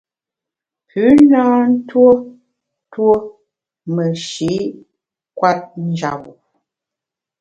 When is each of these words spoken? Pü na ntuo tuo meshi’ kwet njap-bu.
Pü 0.87 1.03
na 1.31 1.41
ntuo 1.73 2.11
tuo 2.91 3.13
meshi’ 3.95 4.51
kwet 5.37 5.59
njap-bu. 5.89 6.31